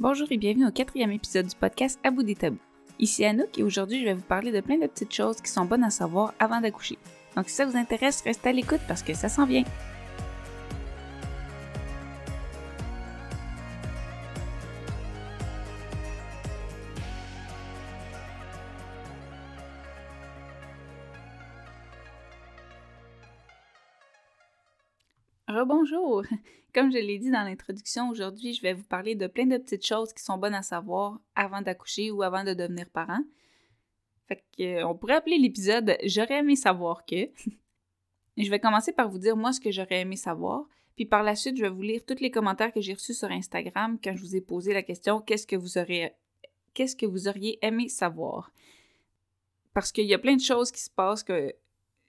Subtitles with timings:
[0.00, 2.58] Bonjour et bienvenue au quatrième épisode du podcast À bout des tabous.
[2.98, 5.66] Ici Anouk et aujourd'hui je vais vous parler de plein de petites choses qui sont
[5.66, 6.98] bonnes à savoir avant d'accoucher.
[7.36, 9.62] Donc si ça vous intéresse, restez à l'écoute parce que ça s'en vient.
[25.46, 26.24] Rebonjour!
[26.74, 29.86] Comme je l'ai dit dans l'introduction, aujourd'hui, je vais vous parler de plein de petites
[29.86, 33.20] choses qui sont bonnes à savoir avant d'accoucher ou avant de devenir parent.
[34.26, 37.30] Fait que, euh, pourrait appeler l'épisode J'aurais aimé savoir que.
[38.36, 40.64] je vais commencer par vous dire moi ce que j'aurais aimé savoir,
[40.96, 43.30] puis par la suite, je vais vous lire tous les commentaires que j'ai reçus sur
[43.30, 46.12] Instagram quand je vous ai posé la question qu'est-ce que vous aurez
[46.72, 48.50] qu'est-ce que vous auriez aimé savoir?
[49.74, 51.54] Parce qu'il y a plein de choses qui se passent que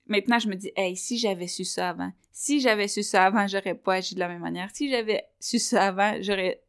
[0.07, 3.47] maintenant, je me dis, hey, si j'avais su ça avant, si j'avais su ça avant,
[3.47, 4.69] j'aurais pas agi de la même manière.
[4.73, 6.61] Si j'avais su ça avant, j'aurais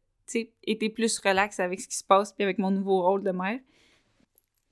[0.63, 3.59] été plus relax avec ce qui se passe puis avec mon nouveau rôle de mère.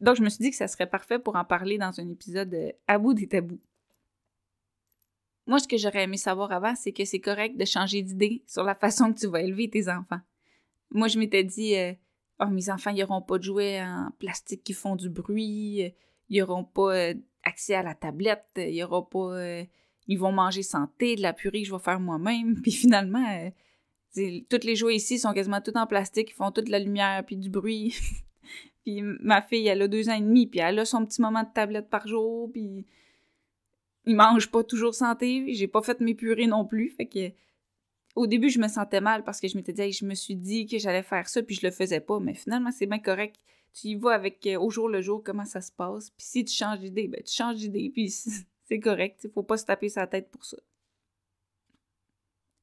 [0.01, 2.73] Donc, je me suis dit que ça serait parfait pour en parler dans un épisode
[2.87, 3.59] à bout des tabous.
[5.47, 8.63] Moi, ce que j'aurais aimé savoir avant, c'est que c'est correct de changer d'idée sur
[8.63, 10.19] la façon que tu vas élever tes enfants.
[10.89, 11.93] Moi, je m'étais dit, euh,
[12.39, 15.93] oh, mes enfants, ils n'auront pas de jouets en plastique qui font du bruit,
[16.29, 17.13] ils n'auront pas euh,
[17.45, 19.37] accès à la tablette, il y aura pas.
[19.37, 19.63] Euh,
[20.07, 22.59] ils vont manger santé, de la purée je vais faire moi-même.
[22.61, 23.25] Puis finalement,
[24.17, 27.23] euh, toutes les jouets ici sont quasiment toutes en plastique, ils font toute la lumière
[27.25, 27.95] puis du bruit.
[28.85, 31.43] puis ma fille, elle a deux ans et demi, puis elle a son petit moment
[31.43, 32.85] de tablette par jour, puis
[34.05, 35.53] ils mangent pas toujours santé.
[35.53, 37.31] J'ai pas fait mes purées non plus, fait que
[38.15, 40.65] au début, je me sentais mal parce que je m'étais dit, je me suis dit
[40.65, 42.19] que j'allais faire ça, puis je le faisais pas.
[42.21, 43.35] Mais finalement, c'est bien correct
[43.75, 46.09] tu y vas avec euh, au jour le jour comment ça se passe.
[46.11, 48.09] Puis si tu changes d'idée, ben tu changes d'idée, puis
[48.63, 49.21] c'est correct.
[49.25, 50.57] Il faut pas se taper sa tête pour ça.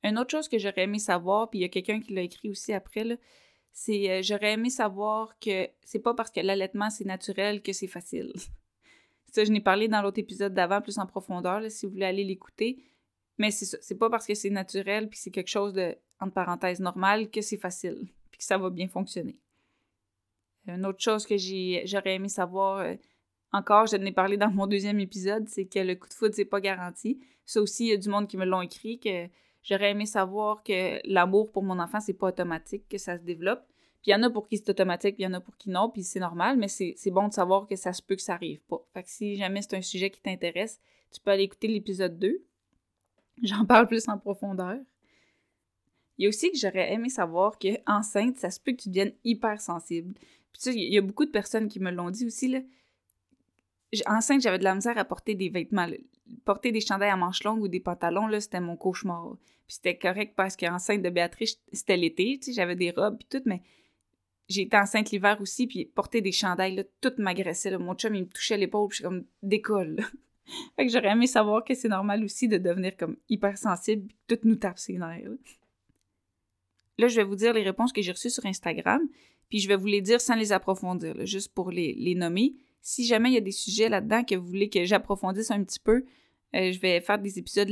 [0.02, 2.48] Une autre chose que j'aurais aimé savoir, puis il y a quelqu'un qui l'a écrit
[2.48, 3.18] aussi après,
[3.72, 7.86] c'est euh, j'aurais aimé savoir que c'est pas parce que l'allaitement c'est naturel que c'est
[7.86, 8.32] facile.
[9.32, 12.24] ça, je n'ai parlé dans l'autre épisode d'avant, plus en profondeur, si vous voulez aller
[12.24, 12.82] l'écouter.
[13.38, 16.80] Mais c'est c'est pas parce que c'est naturel, puis c'est quelque chose de, entre parenthèses,
[16.80, 19.38] normal, que c'est facile, puis que ça va bien fonctionner.
[20.66, 22.94] Une autre chose que j'aurais aimé savoir, euh,
[23.52, 26.44] encore, je n'ai parlé dans mon deuxième épisode, c'est que le coup de foudre, c'est
[26.44, 27.20] pas garanti.
[27.44, 29.28] Ça aussi, il y a du monde qui me l'ont écrit, que
[29.62, 33.62] j'aurais aimé savoir que l'amour pour mon enfant, c'est pas automatique, que ça se développe.
[34.02, 35.56] Puis il y en a pour qui c'est automatique, puis il y en a pour
[35.56, 38.22] qui non, puis c'est normal, mais c'est bon de savoir que ça se peut que
[38.22, 38.84] ça arrive pas.
[38.92, 40.80] Fait que si jamais c'est un sujet qui t'intéresse,
[41.12, 42.42] tu peux aller écouter l'épisode 2.
[43.42, 44.78] J'en parle plus en profondeur.
[46.18, 48.88] Il y a aussi que j'aurais aimé savoir que enceinte, ça se peut que tu
[48.88, 50.14] deviennes hypersensible.
[50.60, 52.60] Tu il y a beaucoup de personnes qui me l'ont dit aussi, là.
[54.06, 55.86] Enceinte, j'avais de la misère à porter des vêtements.
[56.44, 59.36] Porter des chandails à manches longues ou des pantalons, là, c'était mon cauchemar.
[59.66, 63.26] Puis c'était correct parce qu'enceinte de Béatrice, c'était l'été, tu sais, j'avais des robes puis
[63.28, 63.62] tout, mais
[64.48, 67.76] j'ai été enceinte l'hiver aussi, puis porter des chandails, tout m'agressait.
[67.78, 70.04] Mon chum, il me touchait l'épaule, puis je suis comme décolle.
[70.76, 74.38] fait que j'aurais aimé savoir que c'est normal aussi de devenir comme hypersensible, puis tout
[74.44, 74.96] nous tape ses.
[74.96, 75.18] Là,
[77.08, 79.02] je vais vous dire les réponses que j'ai reçues sur Instagram,
[79.52, 82.54] puis je vais vous les dire sans les approfondir, juste pour les, nommer.
[82.80, 85.78] Si jamais il y a des sujets là-dedans que vous voulez que j'approfondisse un petit
[85.78, 86.06] peu,
[86.56, 87.70] euh, je vais faire des épisodes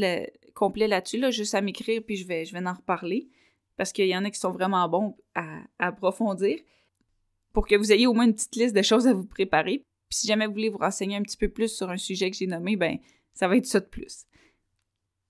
[0.52, 3.30] complets là-dessus, là, juste à m'écrire, puis je vais, je en reparler.
[3.78, 6.58] Parce qu'il y en a qui sont vraiment bons à, approfondir.
[7.54, 9.78] Pour que vous ayez au moins une petite liste de choses à vous préparer.
[10.10, 12.36] Puis si jamais vous voulez vous renseigner un petit peu plus sur un sujet que
[12.36, 12.98] j'ai nommé, ben
[13.32, 14.26] ça va être ça de plus.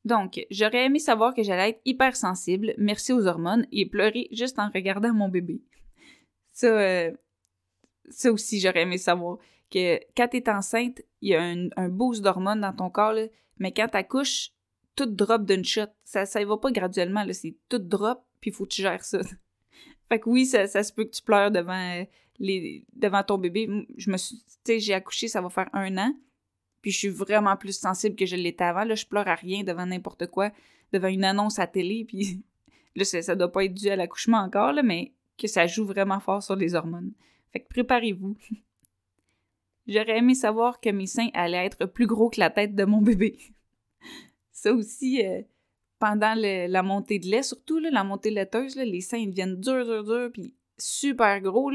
[0.05, 4.69] Donc, j'aurais aimé savoir que j'allais être hypersensible, merci aux hormones, et pleurer juste en
[4.69, 5.63] regardant mon bébé.
[6.61, 7.11] Ça, euh,
[8.11, 9.39] ça aussi, j'aurais aimé savoir
[9.71, 13.17] que quand t'es enceinte, il y a un, boost d'hormones dans ton corps,
[13.59, 14.51] mais quand t'accouches,
[14.95, 15.87] tout drop d'une shot.
[16.05, 19.21] Ça, ça va pas graduellement, c'est tout drop, puis il faut que tu gères ça.
[20.11, 22.05] fait que oui, ça, se peut que tu pleures devant, euh,
[22.95, 23.67] devant ton bébé.
[23.97, 26.15] Je me suis, tu sais, j'ai accouché, ça va faire un an.
[26.83, 28.85] Puis je suis vraiment plus sensible que je l'étais avant.
[28.85, 30.51] Là, je pleure à rien devant n'importe quoi,
[30.93, 32.05] devant une annonce à télé.
[32.07, 32.43] Puis
[32.97, 35.85] là, ça, ça doit pas être dû à l'accouchement encore, là, mais que ça joue
[35.85, 37.13] vraiment fort sur les hormones.
[37.53, 38.37] Fait que préparez-vous.
[39.87, 43.01] J'aurais aimé savoir que mes seins allaient être plus gros que la tête de mon
[43.01, 43.39] bébé.
[44.53, 45.43] ça aussi, euh,
[45.99, 50.31] pendant la montée de lait, surtout la montée laiteuse, les seins deviennent durs, durs, durs,
[50.33, 51.73] puis super gros.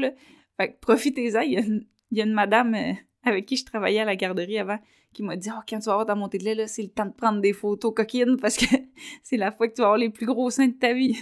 [0.56, 1.40] Fait que profitez-en.
[1.42, 2.92] Il y, a une madame euh,
[3.24, 4.78] avec qui je travaillais à la garderie avant,
[5.12, 6.88] qui m'a dit Oh, quand tu vas avoir ta montée de lait, là, c'est le
[6.88, 8.64] temps de prendre des photos coquines parce que
[9.22, 11.18] c'est la fois que tu vas avoir les plus gros seins de ta vie.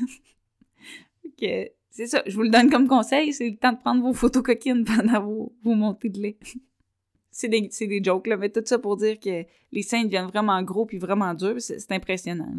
[1.95, 4.43] C'est ça, je vous le donne comme conseil, c'est le temps de prendre vos photos
[4.43, 6.37] coquines pendant vos, montées de lait.
[7.31, 10.61] c'est des, des jokes, là, mais tout ça pour dire que les seins deviennent vraiment
[10.63, 12.53] gros puis vraiment durs, c'est impressionnant.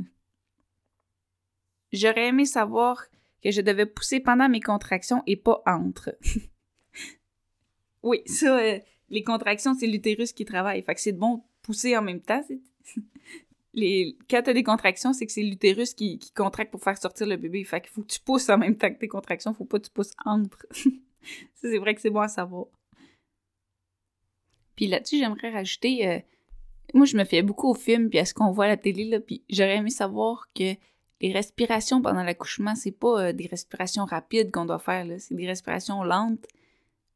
[1.91, 3.05] J'aurais aimé savoir
[3.43, 6.17] que je devais pousser pendant mes contractions et pas entre.
[8.03, 8.79] oui, ça, euh,
[9.09, 10.81] les contractions, c'est l'utérus qui travaille.
[10.81, 12.43] Fait que c'est bon pousser en même temps.
[13.75, 14.17] Les...
[14.29, 17.37] Quand t'as des contractions, c'est que c'est l'utérus qui, qui, contracte pour faire sortir le
[17.37, 17.63] bébé.
[17.63, 19.53] Fait qu'il faut que tu pousses en même temps que tes contractions.
[19.53, 20.65] Faut pas que tu pousses entre.
[21.53, 22.65] c'est vrai que c'est bon à savoir.
[24.75, 26.07] Puis là-dessus, j'aimerais rajouter...
[26.07, 26.19] Euh,
[26.93, 29.05] moi, je me fais beaucoup au film, puis à ce qu'on voit à la télé,
[29.05, 30.75] là, puis j'aurais aimé savoir que
[31.21, 35.47] les respirations pendant l'accouchement, c'est pas euh, des respirations rapides qu'on doit faire, c'est des
[35.47, 36.45] respirations lentes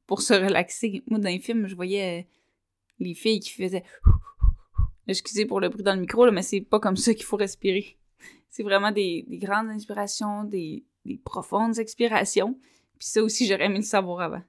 [0.08, 1.04] pour se relaxer.
[1.08, 2.24] Moi, dans les films, je voyais euh,
[3.00, 3.84] les filles qui faisaient.
[5.10, 7.98] Excusez pour le bruit dans le micro, mais c'est pas comme ça qu'il faut respirer.
[8.50, 12.54] C'est vraiment des, grandes inspirations, des, des profondes expirations.
[13.00, 14.44] Puis ça aussi, j'aurais aimé le savoir avant.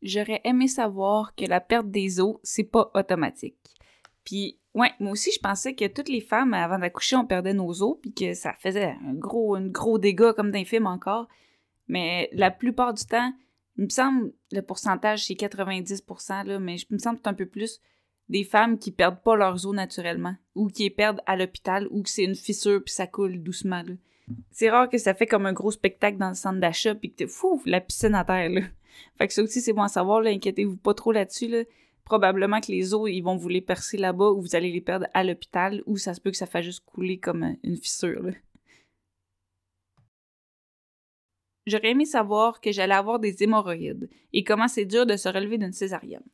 [0.00, 3.56] J'aurais aimé savoir que la perte des os, c'est pas automatique.
[4.22, 7.82] Puis, ouais, moi aussi, je pensais que toutes les femmes, avant d'accoucher, on perdait nos
[7.82, 11.26] os, puis que ça faisait un gros, un gros dégât, comme dans les films encore.
[11.88, 13.32] Mais la plupart du temps,
[13.76, 16.04] il me semble, le pourcentage, c'est 90
[16.46, 17.80] là, mais il me semble que c'est un peu plus
[18.28, 22.02] des femmes qui perdent pas leurs os naturellement, ou qui les perdent à l'hôpital, ou
[22.02, 23.82] que c'est une fissure, puis ça coule doucement,
[24.50, 27.16] C'est rare que ça fait comme un gros spectacle dans le centre d'achat, puis que
[27.16, 28.60] t'es fou, la piscine à terre, là.
[29.18, 31.64] Fait que ça aussi, c'est bon à savoir, là, inquiétez-vous pas trop là-dessus, là
[32.04, 35.06] probablement que les os, ils vont vous les percer là-bas ou vous allez les perdre
[35.14, 38.32] à l'hôpital ou ça se peut que ça fasse juste couler comme une fissure.
[41.66, 45.58] J'aurais aimé savoir que j'allais avoir des hémorroïdes et comment c'est dur de se relever
[45.58, 46.24] d'une césarienne.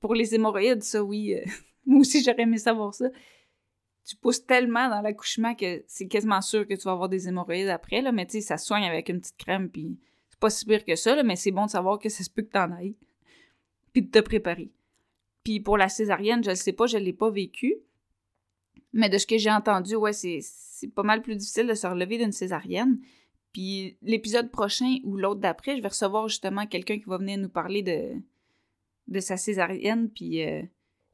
[0.00, 1.44] Pour les hémorroïdes, ça oui, euh,
[1.86, 3.06] moi aussi j'aurais aimé savoir ça.
[4.04, 7.68] Tu pousses tellement dans l'accouchement que c'est quasiment sûr que tu vas avoir des hémorroïdes
[7.68, 9.98] après, là, mais tu sais, ça soigne avec une petite crème, puis
[10.28, 12.42] c'est pas si pire que ça, mais c'est bon de savoir que ça se peut
[12.42, 12.96] que t'en ailles.
[13.92, 14.72] Puis de te préparer.
[15.44, 17.76] Puis pour la césarienne, je ne sais pas, je l'ai pas vécu.
[18.92, 20.40] Mais de ce que j'ai entendu, ouais, c'est
[20.94, 22.98] pas mal plus difficile de se relever d'une césarienne.
[23.54, 27.48] Puis l'épisode prochain ou l'autre d'après, je vais recevoir justement quelqu'un qui va venir nous
[27.48, 28.20] parler de,
[29.06, 30.10] de sa césarienne.
[30.10, 30.62] Puis euh,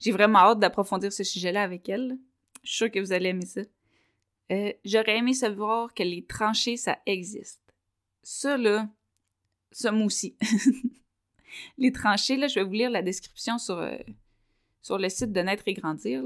[0.01, 2.19] j'ai vraiment hâte d'approfondir ce sujet-là avec elle.
[2.63, 3.61] Je suis sûre que vous allez aimer ça.
[4.53, 7.61] Euh, j'aurais aimé savoir que les tranchées, ça existe.
[8.23, 8.89] Ça, là,
[9.71, 10.35] ça moi aussi.
[11.79, 13.99] les tranchées, là, je vais vous lire la description sur, euh,
[14.81, 16.25] sur le site de Naître et Grandir.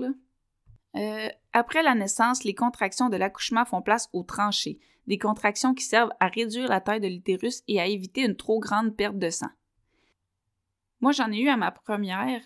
[0.96, 5.84] Euh, après la naissance, les contractions de l'accouchement font place aux tranchées, des contractions qui
[5.84, 9.30] servent à réduire la taille de l'utérus et à éviter une trop grande perte de
[9.30, 9.50] sang.
[11.00, 12.40] Moi, j'en ai eu à ma première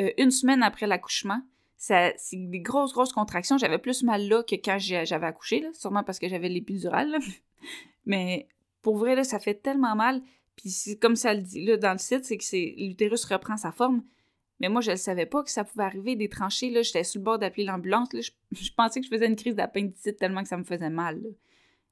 [0.00, 1.42] euh, une semaine après l'accouchement.
[1.76, 3.58] C'est des grosses, grosses contractions.
[3.58, 7.18] J'avais plus mal là que quand j'avais accouché, sûrement parce que j'avais l'épidurale.
[8.06, 8.48] Mais
[8.82, 10.22] pour vrai, là, ça fait tellement mal.
[10.56, 14.02] Puis comme ça le dit là, dans le site, c'est que l'utérus reprend sa forme.
[14.60, 16.70] Mais moi, je ne savais pas que ça pouvait arriver des tranchées.
[16.70, 18.08] Là, j'étais sur le bord d'appeler l'ambulance.
[18.12, 21.22] Je, je, pensais que je faisais une crise d'appendicite tellement que ça me faisait mal.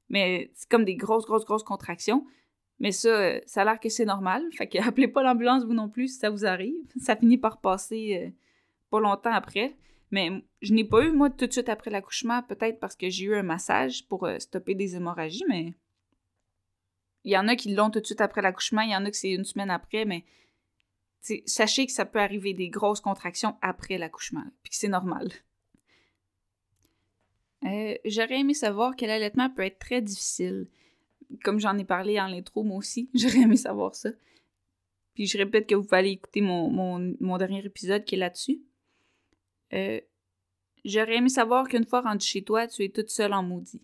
[0.09, 2.25] Mais c'est comme des grosses, grosses, grosses contractions.
[2.79, 4.43] Mais ça, ça a l'air que c'est normal.
[4.51, 6.75] Fait que appelez pas l'ambulance vous non plus si ça vous arrive.
[6.99, 8.31] Ça finit par passer euh,
[8.89, 9.75] pas longtemps après.
[10.11, 10.29] Mais
[10.61, 13.35] je n'ai pas eu, moi, tout de suite après l'accouchement, peut-être parce que j'ai eu
[13.35, 15.73] un massage pour euh, stopper des hémorragies, mais
[17.25, 19.11] il y en a qui l'ont tout de suite après l'accouchement, il y en a
[19.11, 20.23] que c'est une semaine après, mais
[21.45, 25.29] sachez que ça peut arriver des grosses contractions après l'accouchement, puis que c'est normal.
[27.63, 30.67] Euh, j'aurais aimé savoir que l'allaitement peut être très difficile.
[31.43, 34.09] Comme j'en ai parlé en l'intro, moi aussi, j'aurais aimé savoir ça.
[35.15, 38.61] Puis je répète que vous pouvez écouter mon, dernier épisode qui est là-dessus.
[39.73, 39.99] Euh,
[40.85, 43.81] j'aurais aimé savoir qu'une fois rendu chez toi, tu es toute seule en maudit.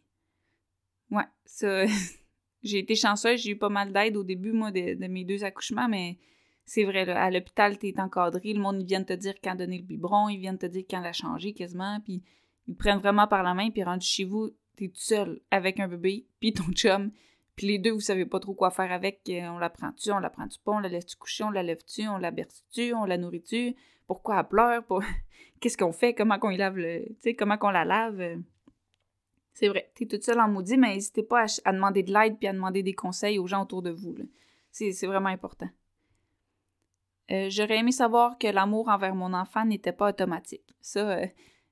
[1.10, 1.86] Ouais, ça,
[2.64, 5.90] J'ai été chanceuse, j'ai eu pas mal d'aide au début, moi, de, mes deux accouchements,
[5.90, 6.18] mais
[6.66, 9.84] c'est vrai, à l'hôpital, t'es encadré, le monde, ils viennent te dire quand donner le
[9.84, 12.24] biberon, ils viennent te dire quand la changer quasiment, puis
[12.68, 15.88] ils prennent vraiment par la main, puis rendu chez vous, t'es tout seul avec un
[15.88, 17.12] bébé, puis ton chum,
[17.56, 20.20] puis les deux, vous savez pas trop quoi faire avec, euh, on la prend-tu, on
[20.20, 23.18] la prend-tu pas, on la laisse-tu coucher, on la lève-tu, on la berce-tu, on la
[23.18, 23.76] nourrit-tu,
[24.08, 24.84] pourquoi elle pleure,
[25.60, 28.38] qu'est-ce qu'on fait, comment qu'on lave le, tu comment qu'on la lave, euh.
[29.54, 32.48] C'est vrai, t'es toute seule en maudit, mais n'hésitez pas à, demander de l'aide puis
[32.48, 34.16] à demander des conseils aux gens autour de vous.
[34.72, 35.70] C'est vraiment important.
[37.32, 40.76] Euh, j'aurais aimé savoir que l'amour envers mon enfant n'était pas automatique.
[40.82, 41.26] Ça, euh,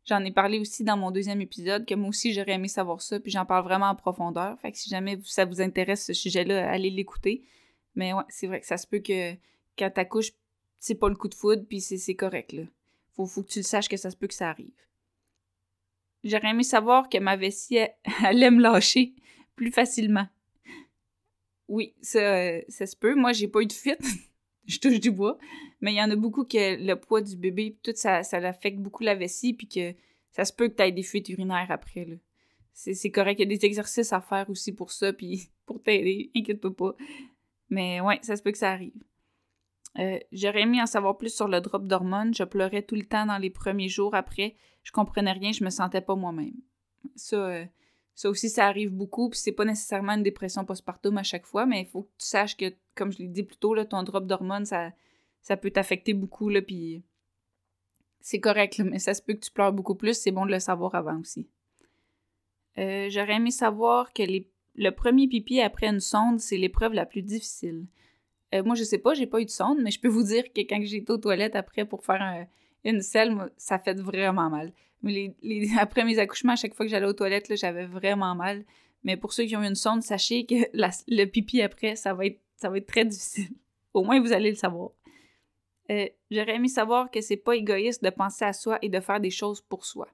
[0.05, 3.19] j'en ai parlé aussi dans mon deuxième épisode, que moi aussi j'aurais aimé savoir ça,
[3.19, 4.57] puis j'en parle vraiment en profondeur.
[4.59, 7.43] Fait que si jamais ça vous intéresse ce sujet-là, allez l'écouter.
[7.95, 9.33] Mais ouais, c'est vrai que ça se peut que
[9.77, 10.31] quand t'accouches,
[10.79, 12.63] c'est pas le coup de foudre, puis c'est correct, là.
[13.13, 14.71] Faut, que tu le saches que ça se peut que ça arrive.
[16.23, 17.79] J'aurais aimé savoir que ma vessie
[18.23, 19.13] allait me lâcher
[19.55, 20.27] plus facilement.
[21.67, 23.15] Oui, ça, ça se peut.
[23.15, 24.01] Moi, j'ai pas eu de fuite.
[24.65, 25.37] je touche du bois.
[25.81, 28.79] Mais il y en a beaucoup que le poids du bébé, tout ça, ça affecte
[28.79, 29.93] beaucoup la vessie, puis que
[30.31, 32.05] ça se peut que tu aies des fuites urinaires après.
[32.05, 32.15] Là.
[32.73, 33.39] c'est correct.
[33.39, 36.31] Il y a des exercices à faire aussi pour ça, puis pour t'aider.
[36.35, 36.95] Inquiète-toi pas.
[37.69, 38.93] Mais ouais, ça se peut que ça arrive.
[39.99, 42.33] Euh, j'aurais aimé en savoir plus sur le drop d'hormones.
[42.33, 44.15] Je pleurais tout le temps dans les premiers jours.
[44.15, 46.55] Après, je comprenais rien, je me sentais pas moi-même.
[47.15, 47.65] Ça, euh,
[48.21, 49.29] ça aussi, ça arrive beaucoup.
[49.29, 52.27] Puis c'est pas nécessairement une dépression postpartum à chaque fois, mais il faut que tu
[52.27, 54.91] saches que, comme je l'ai dit plus tôt, là, ton drop d'hormones, ça,
[55.41, 56.49] ça peut t'affecter beaucoup.
[56.49, 57.01] Là, puis
[58.19, 60.13] c'est correct, mais ça se peut que tu pleures beaucoup plus.
[60.13, 61.47] C'est bon de le savoir avant aussi.
[62.77, 64.21] Euh, j'aurais aimé savoir que
[64.75, 67.87] le premier pipi après une sonde, c'est l'épreuve la plus difficile.
[68.53, 70.53] Euh, moi, je sais pas, j'ai pas eu de sonde, mais je peux vous dire
[70.53, 72.45] que quand été aux toilettes après pour faire
[72.83, 74.73] une selle, ça fait vraiment mal.
[75.79, 78.63] Après mes accouchements, à chaque fois que j'allais aux toilettes, j'avais vraiment mal.
[79.03, 80.55] Mais pour ceux qui ont une sonde, sachez que
[81.07, 83.49] le pipi après, ça va, être, très difficile.
[83.93, 84.91] Au moins, vous allez le savoir.
[85.89, 89.19] Euh, j'aurais aimé savoir que c'est pas égoïste de penser à soi et de faire
[89.19, 90.07] des choses pour soi.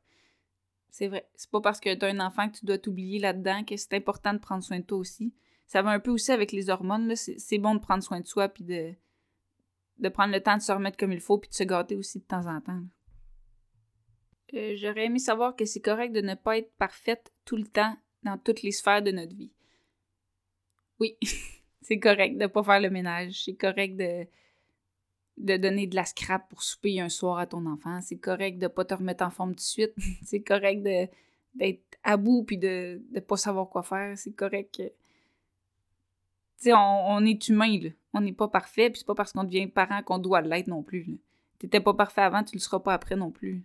[0.90, 1.28] C'est vrai.
[1.36, 4.34] C'est pas parce que t'as un enfant que tu dois t'oublier là-dedans que c'est important
[4.34, 5.34] de prendre soin de toi aussi
[5.68, 7.14] ça va un peu aussi avec les hormones.
[7.16, 8.94] C'est bon de prendre soin de soi puis de,
[10.00, 12.20] de prendre le temps de se remettre comme il faut puis de se gâter aussi
[12.20, 12.82] de temps en temps.
[14.54, 17.96] Euh, j'aurais aimé savoir que c'est correct de ne pas être parfaite tout le temps
[18.24, 19.52] dans toutes les sphères de notre vie.
[21.00, 21.18] Oui,
[21.82, 23.44] c'est correct de ne pas faire le ménage.
[23.44, 24.26] C'est correct de,
[25.38, 28.00] de donner de la scrap pour souper un soir à ton enfant.
[28.02, 29.94] C'est correct de ne pas te remettre en forme tout de suite.
[30.24, 34.18] c'est correct d'être à bout puis de ne pas savoir quoi faire.
[34.18, 34.92] C'est correct que
[36.58, 37.90] sais, on, est humain, là.
[38.14, 40.84] On n'est pas parfait, puis c'est pas parce qu'on devient parent qu'on doit l'être non
[40.84, 41.20] plus.
[41.60, 43.64] T'étais pas parfait avant, tu le seras pas après non plus.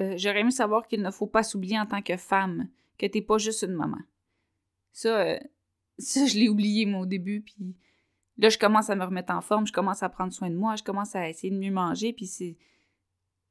[0.00, 3.22] Euh, j'aurais aimé savoir qu'il ne faut pas s'oublier en tant que femme, que t'es
[3.22, 3.98] pas juste une maman.
[4.92, 5.38] Ça, euh,
[5.98, 7.74] ça je l'ai oublié, moi, au début, puis
[8.38, 10.76] là, je commence à me remettre en forme, je commence à prendre soin de moi,
[10.76, 12.56] je commence à essayer de mieux manger, puis c'est...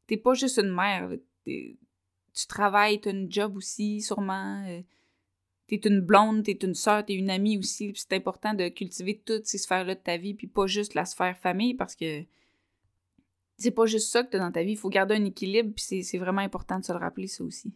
[0.08, 1.10] T'es pas juste une mère,
[1.46, 4.66] tu travailles, t'as une job aussi, sûrement...
[4.68, 4.82] Euh,
[5.68, 7.92] t'es une blonde, t'es une sœur, t'es une amie aussi.
[7.94, 11.38] c'est important de cultiver toutes ces sphères-là de ta vie, puis pas juste la sphère
[11.38, 12.24] famille, parce que
[13.58, 14.74] c'est pas juste ça que t'as dans ta vie.
[14.74, 17.74] Il faut garder un équilibre, puis c'est vraiment important de se le rappeler, ça aussi.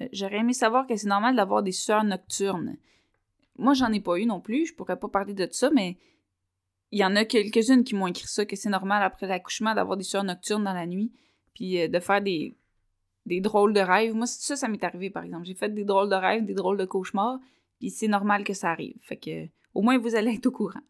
[0.00, 2.76] Euh, j'aurais aimé savoir que c'est normal d'avoir des sueurs nocturnes.
[3.56, 5.96] Moi, j'en ai pas eu non plus, je pourrais pas parler de ça, mais
[6.90, 9.96] il y en a quelques-unes qui m'ont écrit ça, que c'est normal après l'accouchement d'avoir
[9.96, 11.12] des sueurs nocturnes dans la nuit,
[11.54, 12.56] puis euh, de faire des,
[13.26, 14.14] des drôles de rêves.
[14.14, 15.44] Moi, ça, ça m'est arrivé, par exemple.
[15.44, 17.38] J'ai fait des drôles de rêves, des drôles de cauchemars,
[17.78, 18.96] puis c'est normal que ça arrive.
[19.02, 20.82] Fait que, au moins, vous allez être au courant.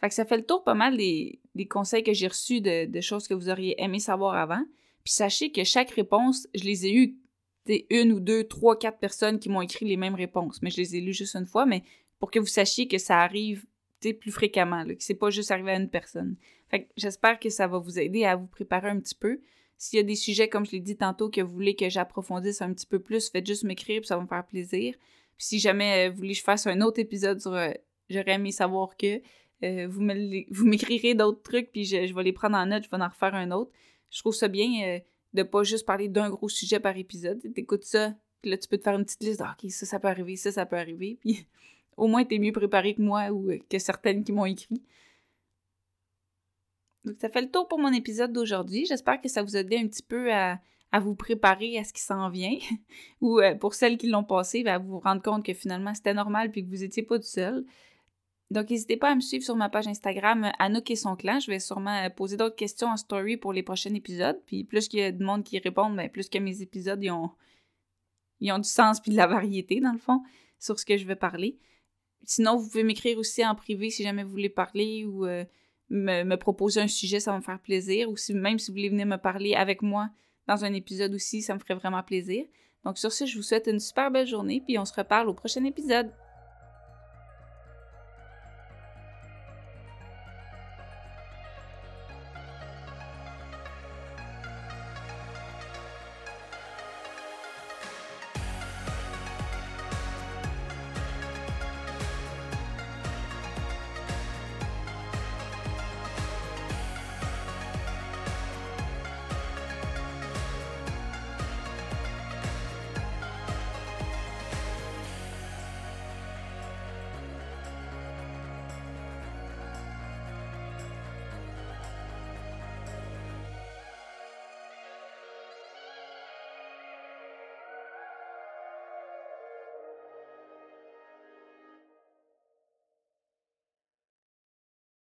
[0.00, 3.28] Fait que ça fait le tour pas mal des, conseils que j'ai reçus de, choses
[3.28, 4.64] que vous auriez aimé savoir avant.
[5.04, 7.16] Puis sachez que chaque réponse, je les ai eues
[7.66, 10.60] des une ou deux, trois, quatre personnes qui m'ont écrit les mêmes réponses.
[10.62, 11.82] Mais je les ai lues juste une fois, mais
[12.18, 13.64] pour que vous sachiez que ça arrive
[14.12, 16.36] plus fréquemment, là, que c'est pas juste arrivé à une personne.
[16.68, 19.40] Fait que j'espère que ça va vous aider à vous préparer un petit peu.
[19.78, 22.60] S'il y a des sujets, comme je l'ai dit tantôt, que vous voulez que j'approfondisse
[22.60, 24.94] un petit peu plus, faites juste m'écrire, puis ça va me faire plaisir.
[25.36, 27.70] Puis si jamais euh, vous voulez que je fasse un autre épisode sur euh,
[28.10, 29.22] J'aurais aimé savoir que,
[29.62, 33.08] euh, vous m'écrirez d'autres trucs, puis je, vais les prendre en note, je vais en
[33.08, 33.70] refaire un autre.
[34.10, 35.00] Je trouve ça bien
[35.32, 37.40] de pas juste parler d'un gros sujet par épisode.
[37.54, 39.40] T'écoutes ça, puis là, tu peux te faire une petite liste.
[39.42, 41.18] Ah, OK, ça, ça peut arriver, ça, ça peut arriver.
[41.22, 41.46] Puis
[41.96, 44.82] au moins, t'es mieux préparé que moi ou que certaines qui m'ont écrit.
[47.04, 48.86] Donc, ça fait le tour pour mon épisode d'aujourd'hui.
[48.86, 50.60] J'espère que ça vous a aidé un petit peu à,
[51.00, 52.56] vous préparer à ce qui s'en vient.
[53.20, 56.14] Ou euh, pour celles qui l'ont passé, ben, à vous rendre compte que finalement c'était
[56.14, 57.64] normal puis que vous n'étiez pas tout seul.
[58.50, 61.40] Donc, n'hésitez pas à me suivre sur ma page Instagram Anouk et son clan.
[61.40, 64.40] Je vais sûrement euh, poser d'autres questions en story pour les prochains épisodes.
[64.46, 67.10] Puis plus qu'il y a de monde qui répond, ben, plus que mes épisodes ils
[67.10, 67.30] ont,
[68.40, 70.22] du sens puis de la variété, dans le fond,
[70.58, 71.58] sur ce que je vais parler.
[72.24, 75.44] Sinon, vous pouvez m'écrire aussi en privé si jamais vous voulez parler ou euh,
[75.90, 78.10] me, proposer un sujet, ça va me faire plaisir.
[78.10, 80.10] Ou même si vous voulez venir me parler avec moi
[80.46, 82.44] dans un épisode aussi, ça me ferait vraiment plaisir.
[82.84, 85.34] Donc sur ce, je vous souhaite une super belle journée, puis on se reparle au
[85.34, 86.12] prochain épisode.